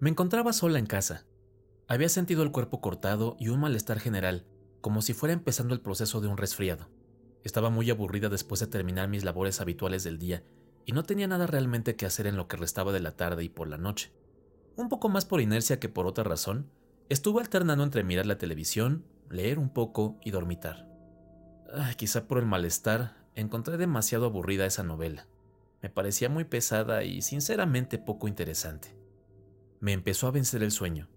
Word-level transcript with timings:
Me 0.00 0.10
encontraba 0.10 0.52
sola 0.52 0.78
en 0.78 0.86
casa. 0.86 1.26
Había 1.88 2.08
sentido 2.08 2.44
el 2.44 2.52
cuerpo 2.52 2.80
cortado 2.80 3.36
y 3.40 3.48
un 3.48 3.58
malestar 3.58 3.98
general, 3.98 4.46
como 4.80 5.02
si 5.02 5.12
fuera 5.12 5.32
empezando 5.32 5.74
el 5.74 5.80
proceso 5.80 6.20
de 6.20 6.28
un 6.28 6.36
resfriado. 6.36 6.88
Estaba 7.42 7.68
muy 7.68 7.90
aburrida 7.90 8.28
después 8.28 8.60
de 8.60 8.68
terminar 8.68 9.08
mis 9.08 9.24
labores 9.24 9.60
habituales 9.60 10.04
del 10.04 10.18
día 10.18 10.44
y 10.84 10.92
no 10.92 11.02
tenía 11.02 11.26
nada 11.26 11.48
realmente 11.48 11.96
que 11.96 12.06
hacer 12.06 12.28
en 12.28 12.36
lo 12.36 12.46
que 12.46 12.56
restaba 12.56 12.92
de 12.92 13.00
la 13.00 13.16
tarde 13.16 13.42
y 13.42 13.48
por 13.48 13.66
la 13.66 13.76
noche. 13.76 14.12
Un 14.76 14.88
poco 14.88 15.08
más 15.08 15.24
por 15.24 15.40
inercia 15.40 15.80
que 15.80 15.88
por 15.88 16.06
otra 16.06 16.22
razón, 16.22 16.70
estuve 17.08 17.40
alternando 17.40 17.82
entre 17.82 18.04
mirar 18.04 18.26
la 18.26 18.38
televisión, 18.38 19.04
leer 19.28 19.58
un 19.58 19.70
poco 19.70 20.18
y 20.22 20.30
dormitar. 20.30 20.88
quizá 21.96 22.28
por 22.28 22.38
el 22.38 22.46
malestar, 22.46 23.16
encontré 23.34 23.76
demasiado 23.76 24.26
aburrida 24.26 24.64
esa 24.64 24.84
novela. 24.84 25.26
Me 25.82 25.90
parecía 25.90 26.28
muy 26.28 26.44
pesada 26.44 27.02
y 27.02 27.22
sinceramente 27.22 27.98
poco 27.98 28.28
interesante. 28.28 28.97
Me 29.80 29.92
empezó 29.92 30.26
a 30.26 30.32
vencer 30.32 30.62
el 30.62 30.72
sueño. 30.72 31.08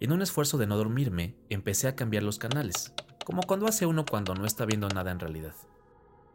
En 0.00 0.12
un 0.12 0.20
esfuerzo 0.20 0.58
de 0.58 0.66
no 0.66 0.76
dormirme, 0.76 1.36
empecé 1.48 1.88
a 1.88 1.96
cambiar 1.96 2.22
los 2.22 2.38
canales, 2.38 2.92
como 3.24 3.42
cuando 3.42 3.66
hace 3.66 3.86
uno 3.86 4.04
cuando 4.04 4.34
no 4.34 4.44
está 4.44 4.66
viendo 4.66 4.88
nada 4.88 5.10
en 5.10 5.20
realidad. 5.20 5.54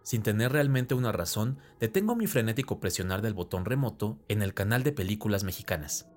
Sin 0.01 0.23
tener 0.23 0.51
realmente 0.51 0.95
una 0.95 1.11
razón, 1.11 1.59
detengo 1.79 2.15
mi 2.15 2.25
frenético 2.25 2.79
presionar 2.79 3.21
del 3.21 3.35
botón 3.35 3.65
remoto 3.65 4.17
en 4.27 4.41
el 4.41 4.55
canal 4.55 4.81
de 4.81 4.91
películas 4.91 5.43
mexicanas. 5.43 6.09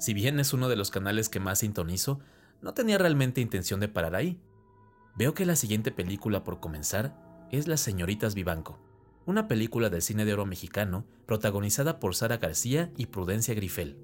Si 0.00 0.14
bien 0.14 0.40
es 0.40 0.52
uno 0.52 0.68
de 0.68 0.74
los 0.74 0.90
canales 0.90 1.28
que 1.28 1.38
más 1.38 1.60
sintonizo, 1.60 2.18
no 2.60 2.74
tenía 2.74 2.98
realmente 2.98 3.40
intención 3.40 3.78
de 3.78 3.88
parar 3.88 4.16
ahí. 4.16 4.40
Veo 5.14 5.34
que 5.34 5.46
la 5.46 5.54
siguiente 5.54 5.92
película 5.92 6.42
por 6.42 6.58
comenzar 6.58 7.16
es 7.52 7.68
Las 7.68 7.80
Señoritas 7.80 8.34
Vivanco, 8.34 8.80
una 9.24 9.46
película 9.46 9.90
del 9.90 10.02
cine 10.02 10.24
de 10.24 10.32
oro 10.32 10.46
mexicano 10.46 11.06
protagonizada 11.26 12.00
por 12.00 12.16
Sara 12.16 12.38
García 12.38 12.90
y 12.96 13.06
Prudencia 13.06 13.54
Grifel, 13.54 13.96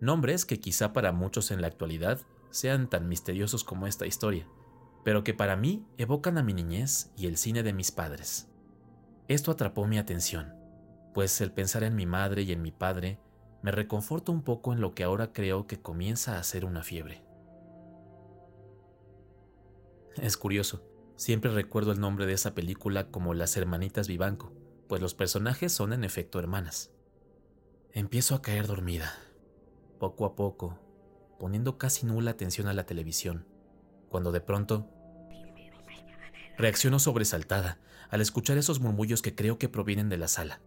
nombres 0.00 0.44
que 0.44 0.60
quizá 0.60 0.92
para 0.92 1.12
muchos 1.12 1.50
en 1.50 1.60
la 1.60 1.66
actualidad 1.66 2.20
sean 2.50 2.88
tan 2.88 3.08
misteriosos 3.08 3.64
como 3.64 3.86
esta 3.86 4.06
historia, 4.06 4.46
pero 5.04 5.24
que 5.24 5.34
para 5.34 5.56
mí 5.56 5.86
evocan 5.96 6.38
a 6.38 6.42
mi 6.42 6.52
niñez 6.52 7.10
y 7.16 7.26
el 7.26 7.36
cine 7.36 7.62
de 7.62 7.72
mis 7.72 7.92
padres. 7.92 8.48
Esto 9.28 9.50
atrapó 9.50 9.86
mi 9.86 9.98
atención, 9.98 10.54
pues 11.14 11.40
el 11.40 11.52
pensar 11.52 11.82
en 11.82 11.94
mi 11.94 12.06
madre 12.06 12.42
y 12.42 12.52
en 12.52 12.62
mi 12.62 12.72
padre 12.72 13.18
me 13.62 13.72
reconforta 13.72 14.32
un 14.32 14.42
poco 14.42 14.72
en 14.72 14.80
lo 14.80 14.94
que 14.94 15.04
ahora 15.04 15.32
creo 15.32 15.66
que 15.66 15.80
comienza 15.80 16.38
a 16.38 16.42
ser 16.42 16.64
una 16.64 16.82
fiebre. 16.82 17.22
Es 20.16 20.36
curioso, 20.36 20.82
siempre 21.16 21.50
recuerdo 21.50 21.92
el 21.92 22.00
nombre 22.00 22.26
de 22.26 22.32
esa 22.32 22.54
película 22.54 23.10
como 23.10 23.34
Las 23.34 23.56
Hermanitas 23.56 24.08
Vivanco, 24.08 24.52
pues 24.88 25.02
los 25.02 25.14
personajes 25.14 25.72
son 25.72 25.92
en 25.92 26.04
efecto 26.04 26.38
hermanas. 26.38 26.92
Empiezo 27.92 28.34
a 28.34 28.42
caer 28.42 28.66
dormida, 28.66 29.12
poco 29.98 30.24
a 30.24 30.34
poco, 30.34 30.78
poniendo 31.38 31.78
casi 31.78 32.06
nula 32.06 32.32
atención 32.32 32.68
a 32.68 32.72
la 32.72 32.86
televisión, 32.86 33.46
cuando 34.08 34.32
de 34.32 34.40
pronto 34.40 34.88
reacciono 36.56 36.98
sobresaltada 36.98 37.78
al 38.10 38.20
escuchar 38.20 38.58
esos 38.58 38.80
murmullos 38.80 39.22
que 39.22 39.34
creo 39.34 39.58
que 39.58 39.68
provienen 39.68 40.08
de 40.08 40.16
la 40.16 40.28
sala. 40.28 40.60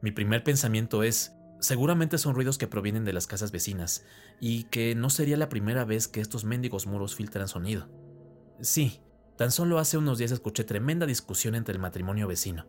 Mi 0.00 0.10
primer 0.10 0.44
pensamiento 0.44 1.02
es, 1.02 1.34
seguramente 1.60 2.18
son 2.18 2.34
ruidos 2.34 2.58
que 2.58 2.66
provienen 2.66 3.04
de 3.04 3.12
las 3.12 3.26
casas 3.26 3.52
vecinas, 3.52 4.04
y 4.40 4.64
que 4.64 4.94
no 4.94 5.10
sería 5.10 5.36
la 5.36 5.48
primera 5.48 5.84
vez 5.84 6.08
que 6.08 6.20
estos 6.20 6.44
mendigos 6.44 6.86
muros 6.86 7.14
filtran 7.14 7.48
sonido. 7.48 7.88
Sí, 8.60 9.00
tan 9.36 9.50
solo 9.50 9.78
hace 9.78 9.96
unos 9.96 10.18
días 10.18 10.32
escuché 10.32 10.64
tremenda 10.64 11.06
discusión 11.06 11.54
entre 11.54 11.72
el 11.72 11.80
matrimonio 11.80 12.28
vecino. 12.28 12.66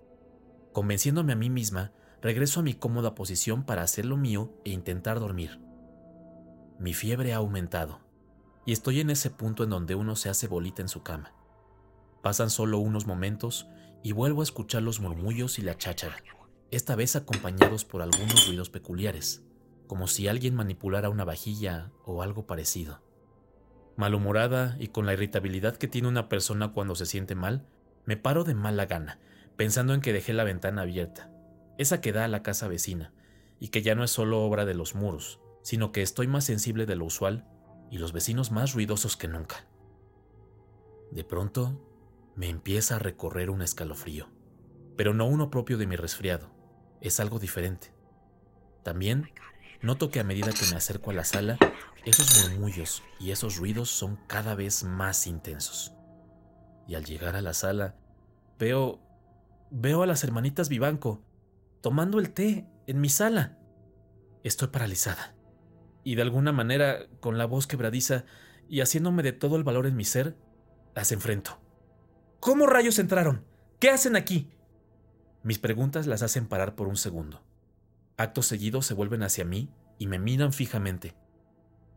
Convenciéndome 0.72 1.34
a 1.34 1.36
mí 1.36 1.50
misma, 1.50 1.92
regreso 2.22 2.62
a 2.62 2.64
mi 2.64 2.74
cómoda 2.74 3.14
posición 3.14 3.64
para 3.64 3.84
hacer 3.84 4.06
lo 4.06 4.18
mío 4.18 4.54
e 4.64 4.72
intentar 4.72 5.20
dormir. 5.20 5.60
Mi 6.80 6.94
fiebre 6.94 7.34
ha 7.34 7.38
aumentado 7.38 8.02
y 8.66 8.72
estoy 8.72 9.00
en 9.00 9.10
ese 9.10 9.30
punto 9.30 9.64
en 9.64 9.70
donde 9.70 9.96
uno 9.96 10.16
se 10.16 10.30
hace 10.30 10.48
bolita 10.48 10.82
en 10.82 10.90
su 10.90 11.04
cama. 11.04 11.34
Pasan 12.22 12.50
solo 12.50 12.80
unos 12.80 13.06
momentos 13.06 13.68
y 14.02 14.12
vuelvo 14.12 14.42
a 14.42 14.44
escuchar 14.44 14.82
los 14.82 15.00
murmullos 15.00 15.60
y 15.60 15.62
la 15.62 15.78
cháchara, 15.78 16.18
esta 16.72 16.96
vez 16.96 17.16
acompañados 17.16 17.86
por 17.86 18.02
algunos 18.02 18.48
ruidos 18.48 18.70
peculiares, 18.70 19.44
como 19.88 20.08
si 20.08 20.28
alguien 20.28 20.56
manipulara 20.56 21.10
una 21.10 21.26
vajilla 21.26 21.92
o 22.06 22.22
algo 22.22 22.48
parecido. 22.48 23.02
Malhumorada 23.96 24.76
y 24.80 24.88
con 24.88 25.06
la 25.06 25.14
irritabilidad 25.14 25.76
que 25.76 25.88
tiene 25.88 26.08
una 26.08 26.30
persona 26.30 26.72
cuando 26.72 26.96
se 26.96 27.06
siente 27.06 27.36
mal, 27.36 27.68
me 28.06 28.18
paro 28.18 28.44
de 28.44 28.56
mala 28.56 28.86
gana, 28.86 29.20
pensando 29.56 29.94
en 29.94 30.02
que 30.02 30.14
dejé 30.14 30.34
la 30.34 30.44
ventana 30.44 30.82
abierta, 30.82 31.32
esa 31.78 32.02
que 32.02 32.12
da 32.12 32.26
a 32.26 32.30
la 32.30 32.44
casa 32.44 32.68
vecina, 32.68 33.14
y 33.60 33.68
que 33.68 33.82
ya 33.82 33.96
no 33.96 34.04
es 34.04 34.12
solo 34.12 34.42
obra 34.42 34.66
de 34.66 34.74
los 34.74 34.96
muros, 34.96 35.40
sino 35.64 35.92
que 35.92 36.04
estoy 36.04 36.28
más 36.28 36.44
sensible 36.44 36.86
de 36.86 36.96
lo 36.96 37.06
usual 37.06 37.48
y 37.90 37.98
los 37.98 38.12
vecinos 38.12 38.52
más 38.52 38.74
ruidosos 38.74 39.18
que 39.18 39.28
nunca. 39.28 39.66
De 41.12 41.24
pronto, 41.24 41.80
me 42.36 42.50
empieza 42.50 42.98
a 42.98 43.00
recorrer 43.00 43.50
un 43.50 43.62
escalofrío, 43.62 44.28
pero 44.96 45.14
no 45.14 45.26
uno 45.26 45.50
propio 45.50 45.78
de 45.78 45.88
mi 45.88 45.96
resfriado, 45.96 46.52
es 47.02 47.20
algo 47.20 47.40
diferente. 47.40 47.94
También 48.84 49.32
noto 49.82 50.10
que 50.10 50.20
a 50.20 50.24
medida 50.24 50.52
que 50.52 50.66
me 50.70 50.76
acerco 50.76 51.12
a 51.12 51.14
la 51.14 51.24
sala, 51.24 51.58
esos 52.06 52.50
murmullos 52.50 53.02
y 53.20 53.32
esos 53.32 53.58
ruidos 53.58 53.90
son 53.90 54.18
cada 54.28 54.56
vez 54.56 54.84
más 54.84 55.28
intensos. 55.28 55.94
Y 56.88 56.96
al 56.96 57.06
llegar 57.06 57.36
a 57.36 57.42
la 57.42 57.54
sala, 57.54 57.96
veo 58.60 59.00
veo 59.70 60.04
a 60.04 60.06
las 60.06 60.24
hermanitas 60.24 60.70
Vivanco 60.70 61.24
tomando 61.82 62.20
el 62.20 62.32
té 62.32 62.68
en 62.86 63.02
mi 63.02 63.10
sala. 63.10 63.58
Estoy 64.44 64.68
paralizada 64.68 65.36
y 66.04 66.16
de 66.16 66.22
alguna 66.22 66.52
manera, 66.52 67.08
con 67.20 67.38
la 67.38 67.46
voz 67.46 67.68
quebradiza 67.68 68.26
y 68.68 68.82
haciéndome 68.82 69.24
de 69.24 69.34
todo 69.34 69.56
el 69.56 69.64
valor 69.64 69.88
en 69.88 69.96
mi 69.96 70.06
ser, 70.06 70.36
las 70.96 71.12
enfrento. 71.12 71.60
¿Cómo 72.40 72.68
rayos 72.68 73.00
entraron? 73.00 73.46
¿Qué 73.80 73.90
hacen 73.90 74.16
aquí? 74.16 74.50
Mis 75.44 75.60
preguntas 75.60 76.08
las 76.08 76.24
hacen 76.24 76.48
parar 76.48 76.76
por 76.76 76.88
un 76.88 76.98
segundo. 76.98 77.42
Acto 78.18 78.42
seguido 78.42 78.82
se 78.82 78.94
vuelven 78.94 79.24
hacia 79.24 79.46
mí 79.46 79.70
y 79.98 80.08
me 80.08 80.20
miran 80.20 80.54
fijamente. 80.54 81.16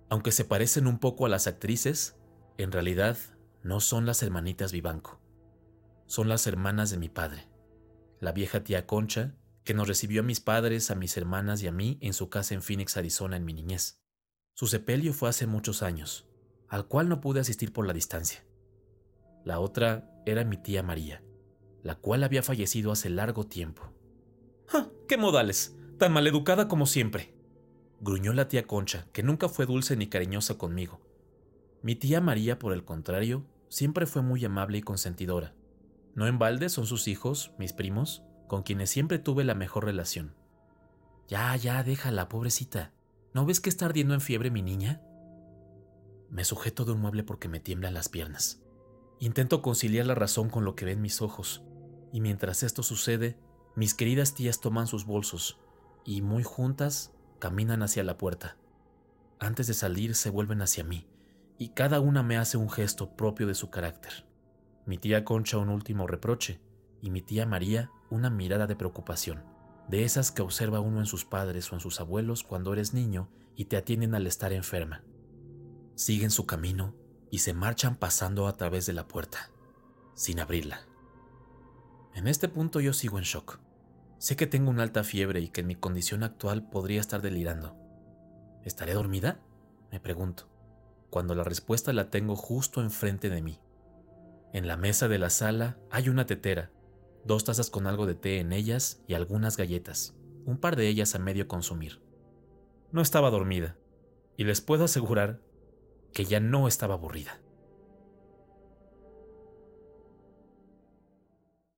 Aunque 0.08 0.32
se 0.32 0.44
parecen 0.44 0.86
un 0.86 0.98
poco 0.98 1.26
a 1.26 1.28
las 1.28 1.46
actrices, 1.46 2.16
en 2.58 2.72
realidad 2.72 3.16
no 3.62 3.80
son 3.80 4.06
las 4.06 4.22
hermanitas 4.22 4.72
Vivanco. 4.72 5.20
Son 6.06 6.28
las 6.28 6.46
hermanas 6.46 6.90
de 6.90 6.98
mi 6.98 7.08
padre. 7.08 7.48
La 8.20 8.32
vieja 8.32 8.62
tía 8.62 8.86
Concha 8.86 9.34
que 9.66 9.74
nos 9.74 9.88
recibió 9.88 10.20
a 10.20 10.24
mis 10.24 10.40
padres, 10.40 10.92
a 10.92 10.94
mis 10.94 11.16
hermanas 11.16 11.60
y 11.60 11.66
a 11.66 11.72
mí 11.72 11.98
en 12.00 12.14
su 12.14 12.30
casa 12.30 12.54
en 12.54 12.62
Phoenix, 12.62 12.96
Arizona, 12.96 13.36
en 13.36 13.44
mi 13.44 13.52
niñez. 13.52 14.00
Su 14.54 14.68
sepelio 14.68 15.12
fue 15.12 15.28
hace 15.28 15.48
muchos 15.48 15.82
años, 15.82 16.28
al 16.68 16.86
cual 16.86 17.08
no 17.08 17.20
pude 17.20 17.40
asistir 17.40 17.72
por 17.72 17.84
la 17.84 17.92
distancia. 17.92 18.44
La 19.44 19.58
otra 19.58 20.08
era 20.24 20.44
mi 20.44 20.56
tía 20.56 20.84
María, 20.84 21.20
la 21.82 21.96
cual 21.96 22.22
había 22.22 22.44
fallecido 22.44 22.92
hace 22.92 23.10
largo 23.10 23.44
tiempo. 23.44 23.92
¡Ja! 24.68 24.88
¡Qué 25.08 25.16
modales! 25.16 25.76
Tan 25.98 26.12
maleducada 26.12 26.68
como 26.68 26.86
siempre. 26.86 27.34
Gruñó 28.00 28.32
la 28.34 28.46
tía 28.46 28.68
Concha, 28.68 29.08
que 29.12 29.24
nunca 29.24 29.48
fue 29.48 29.66
dulce 29.66 29.96
ni 29.96 30.06
cariñosa 30.06 30.58
conmigo. 30.58 31.00
Mi 31.82 31.96
tía 31.96 32.20
María, 32.20 32.60
por 32.60 32.72
el 32.72 32.84
contrario, 32.84 33.44
siempre 33.68 34.06
fue 34.06 34.22
muy 34.22 34.44
amable 34.44 34.78
y 34.78 34.82
consentidora. 34.82 35.54
No 36.14 36.28
en 36.28 36.38
balde 36.38 36.68
son 36.68 36.86
sus 36.86 37.08
hijos, 37.08 37.52
mis 37.58 37.72
primos, 37.72 38.22
con 38.46 38.62
quienes 38.62 38.90
siempre 38.90 39.18
tuve 39.18 39.44
la 39.44 39.54
mejor 39.54 39.84
relación. 39.84 40.34
Ya, 41.28 41.54
ya, 41.56 41.82
déjala, 41.82 42.28
pobrecita. 42.28 42.92
¿No 43.34 43.44
ves 43.44 43.60
que 43.60 43.68
está 43.68 43.86
ardiendo 43.86 44.14
en 44.14 44.20
fiebre 44.20 44.50
mi 44.50 44.62
niña? 44.62 45.02
Me 46.30 46.44
sujeto 46.44 46.84
de 46.84 46.92
un 46.92 47.00
mueble 47.00 47.22
porque 47.22 47.48
me 47.48 47.60
tiemblan 47.60 47.94
las 47.94 48.08
piernas. 48.08 48.62
Intento 49.18 49.62
conciliar 49.62 50.06
la 50.06 50.14
razón 50.14 50.50
con 50.50 50.64
lo 50.64 50.74
que 50.74 50.84
ven 50.84 51.00
mis 51.00 51.22
ojos, 51.22 51.64
y 52.12 52.20
mientras 52.20 52.62
esto 52.62 52.82
sucede, 52.82 53.38
mis 53.74 53.94
queridas 53.94 54.34
tías 54.34 54.60
toman 54.60 54.86
sus 54.86 55.06
bolsos 55.06 55.58
y, 56.04 56.22
muy 56.22 56.42
juntas, 56.42 57.12
caminan 57.38 57.82
hacia 57.82 58.04
la 58.04 58.18
puerta. 58.18 58.56
Antes 59.38 59.66
de 59.66 59.74
salir 59.74 60.14
se 60.14 60.30
vuelven 60.30 60.62
hacia 60.62 60.84
mí, 60.84 61.06
y 61.58 61.70
cada 61.70 62.00
una 62.00 62.22
me 62.22 62.36
hace 62.36 62.56
un 62.56 62.70
gesto 62.70 63.16
propio 63.16 63.46
de 63.46 63.54
su 63.54 63.70
carácter. 63.70 64.26
Mi 64.86 64.98
tía 64.98 65.24
Concha 65.24 65.58
un 65.58 65.68
último 65.68 66.06
reproche, 66.06 66.60
y 67.02 67.10
mi 67.10 67.22
tía 67.22 67.46
María 67.46 67.90
una 68.10 68.30
mirada 68.30 68.66
de 68.66 68.76
preocupación, 68.76 69.44
de 69.88 70.04
esas 70.04 70.32
que 70.32 70.42
observa 70.42 70.80
uno 70.80 71.00
en 71.00 71.06
sus 71.06 71.24
padres 71.24 71.70
o 71.70 71.74
en 71.74 71.80
sus 71.80 72.00
abuelos 72.00 72.42
cuando 72.42 72.72
eres 72.72 72.94
niño 72.94 73.28
y 73.54 73.66
te 73.66 73.76
atienden 73.76 74.14
al 74.14 74.26
estar 74.26 74.52
enferma. 74.52 75.04
Siguen 75.94 76.30
su 76.30 76.46
camino 76.46 76.94
y 77.30 77.38
se 77.38 77.54
marchan 77.54 77.96
pasando 77.96 78.46
a 78.46 78.56
través 78.56 78.86
de 78.86 78.92
la 78.92 79.08
puerta, 79.08 79.50
sin 80.14 80.40
abrirla. 80.40 80.86
En 82.14 82.26
este 82.28 82.48
punto 82.48 82.80
yo 82.80 82.92
sigo 82.92 83.18
en 83.18 83.24
shock. 83.24 83.60
Sé 84.18 84.36
que 84.36 84.46
tengo 84.46 84.70
una 84.70 84.82
alta 84.82 85.04
fiebre 85.04 85.40
y 85.40 85.48
que 85.48 85.60
en 85.60 85.66
mi 85.66 85.74
condición 85.74 86.22
actual 86.22 86.68
podría 86.68 87.00
estar 87.00 87.20
delirando. 87.20 87.76
¿Estaré 88.64 88.94
dormida? 88.94 89.40
Me 89.92 90.00
pregunto, 90.00 90.48
cuando 91.10 91.34
la 91.34 91.44
respuesta 91.44 91.92
la 91.92 92.10
tengo 92.10 92.34
justo 92.34 92.82
enfrente 92.82 93.30
de 93.30 93.42
mí. 93.42 93.60
En 94.52 94.66
la 94.66 94.76
mesa 94.76 95.08
de 95.08 95.18
la 95.18 95.30
sala 95.30 95.76
hay 95.90 96.08
una 96.08 96.26
tetera 96.26 96.70
dos 97.26 97.44
tazas 97.44 97.70
con 97.70 97.86
algo 97.86 98.06
de 98.06 98.14
té 98.14 98.38
en 98.38 98.52
ellas 98.52 99.02
y 99.06 99.14
algunas 99.14 99.56
galletas, 99.56 100.14
un 100.44 100.58
par 100.58 100.76
de 100.76 100.88
ellas 100.88 101.14
a 101.14 101.18
medio 101.18 101.48
consumir. 101.48 102.00
No 102.92 103.02
estaba 103.02 103.30
dormida, 103.30 103.76
Y 104.38 104.44
les 104.44 104.60
puedo 104.60 104.84
asegurar 104.84 105.40
que 106.12 106.26
ya 106.26 106.40
no 106.40 106.68
estaba 106.68 106.94
aburrida. 106.94 107.40